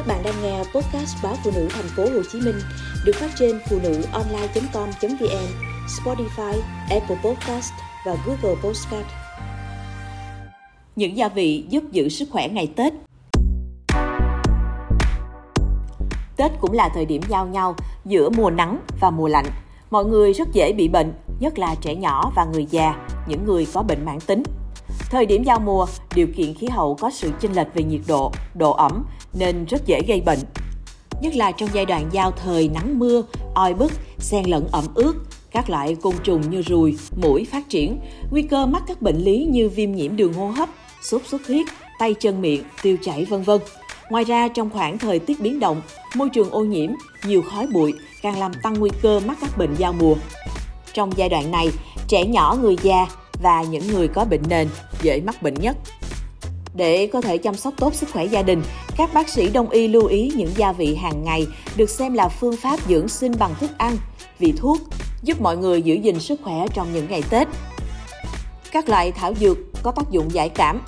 [0.00, 2.54] Các bạn đang nghe podcast báo phụ nữ thành phố Hồ Chí Minh
[3.04, 5.46] được phát trên phụ nữ online.com.vn,
[5.86, 7.72] Spotify, Apple Podcast
[8.06, 9.06] và Google Podcast.
[10.96, 12.92] Những gia vị giúp giữ sức khỏe ngày Tết.
[16.36, 17.74] Tết cũng là thời điểm giao nhau
[18.04, 19.46] giữa mùa nắng và mùa lạnh.
[19.90, 23.66] Mọi người rất dễ bị bệnh, nhất là trẻ nhỏ và người già, những người
[23.74, 24.42] có bệnh mãn tính.
[25.10, 28.32] Thời điểm giao mùa, điều kiện khí hậu có sự chênh lệch về nhiệt độ,
[28.54, 30.38] độ ẩm nên rất dễ gây bệnh.
[31.22, 33.22] Nhất là trong giai đoạn giao thời nắng mưa,
[33.54, 35.14] oi bức, xen lẫn ẩm ướt,
[35.50, 39.46] các loại côn trùng như ruồi, mũi phát triển, nguy cơ mắc các bệnh lý
[39.50, 40.68] như viêm nhiễm đường hô hấp,
[41.02, 41.66] sốt xuất huyết,
[41.98, 43.60] tay chân miệng, tiêu chảy vân vân.
[44.10, 45.82] Ngoài ra, trong khoảng thời tiết biến động,
[46.14, 46.90] môi trường ô nhiễm,
[47.26, 50.14] nhiều khói bụi càng làm tăng nguy cơ mắc các bệnh giao mùa.
[50.92, 51.68] Trong giai đoạn này,
[52.08, 53.06] trẻ nhỏ, người già
[53.42, 54.68] và những người có bệnh nền
[55.02, 55.76] dễ mắc bệnh nhất.
[56.74, 58.62] Để có thể chăm sóc tốt sức khỏe gia đình,
[58.96, 61.46] các bác sĩ đông y lưu ý những gia vị hàng ngày
[61.76, 63.96] được xem là phương pháp dưỡng sinh bằng thức ăn,
[64.38, 64.78] vị thuốc,
[65.22, 67.48] giúp mọi người giữ gìn sức khỏe trong những ngày Tết.
[68.72, 70.80] Các loại thảo dược có tác dụng giải cảm.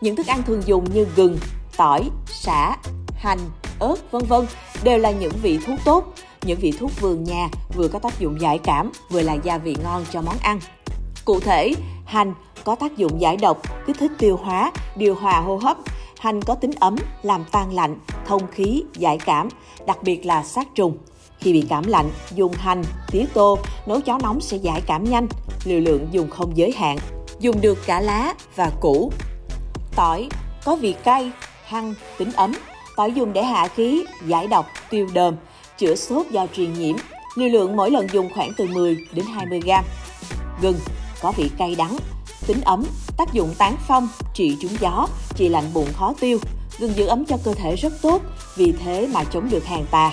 [0.00, 1.38] Những thức ăn thường dùng như gừng,
[1.76, 2.76] tỏi, sả,
[3.16, 3.38] hành,
[3.78, 4.46] ớt, vân vân
[4.82, 6.14] đều là những vị thuốc tốt.
[6.46, 9.76] Những vị thuốc vườn nhà vừa có tác dụng giải cảm, vừa là gia vị
[9.82, 10.60] ngon cho món ăn.
[11.24, 15.56] Cụ thể, hành có tác dụng giải độc, kích thích tiêu hóa, điều hòa hô
[15.56, 15.76] hấp.
[16.18, 19.48] Hành có tính ấm, làm tan lạnh, thông khí, giải cảm,
[19.86, 20.98] đặc biệt là sát trùng.
[21.38, 25.26] Khi bị cảm lạnh, dùng hành, tía tô, nấu cháo nóng sẽ giải cảm nhanh,
[25.64, 26.98] liều lượng dùng không giới hạn.
[27.40, 29.12] Dùng được cả lá và củ.
[29.96, 30.28] Tỏi
[30.64, 31.30] có vị cay,
[31.64, 32.52] hăng, tính ấm.
[32.96, 35.34] Tỏi dùng để hạ khí, giải độc, tiêu đờm,
[35.78, 36.96] chữa sốt do truyền nhiễm.
[37.36, 39.84] Liều lượng mỗi lần dùng khoảng từ 10 đến 20 gram.
[40.62, 40.76] Gừng
[41.24, 41.96] có vị cay đắng,
[42.46, 42.84] tính ấm,
[43.16, 46.38] tác dụng tán phong, trị trúng gió, trị lạnh bụng khó tiêu.
[46.78, 48.22] Gừng giữ ấm cho cơ thể rất tốt,
[48.56, 50.12] vì thế mà chống được hàng tà.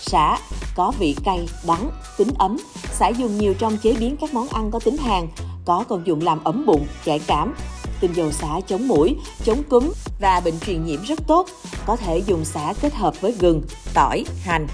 [0.00, 0.38] Sả
[0.74, 2.56] có vị cay, đắng, tính ấm,
[2.92, 5.28] sả dùng nhiều trong chế biến các món ăn có tính hàn,
[5.64, 7.54] có công dụng làm ấm bụng, giải cảm.
[8.00, 11.46] Tinh dầu xả chống mũi, chống cúm và bệnh truyền nhiễm rất tốt,
[11.86, 13.62] có thể dùng xả kết hợp với gừng,
[13.94, 14.66] tỏi, hành.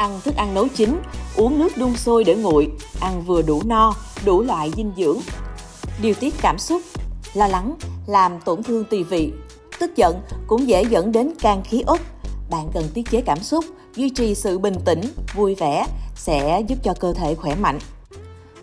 [0.00, 1.02] Ăn thức ăn nấu chín,
[1.36, 3.94] uống nước đun sôi để nguội, ăn vừa đủ no,
[4.24, 5.18] đủ loại dinh dưỡng.
[6.02, 6.82] Điều tiết cảm xúc,
[7.34, 7.74] lo lắng
[8.06, 9.32] làm tổn thương tùy vị.
[9.78, 12.00] Tức giận cũng dễ dẫn đến can khí ức.
[12.50, 13.64] Bạn cần tiết chế cảm xúc,
[13.96, 15.00] duy trì sự bình tĩnh,
[15.34, 17.78] vui vẻ sẽ giúp cho cơ thể khỏe mạnh.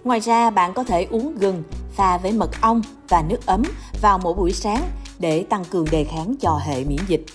[0.04, 1.64] Ngoài ra, bạn có thể uống gừng
[1.96, 3.64] pha với mật ong và nước ấm
[4.02, 4.84] vào mỗi buổi sáng
[5.20, 7.26] để tăng cường đề kháng cho hệ miễn dịch.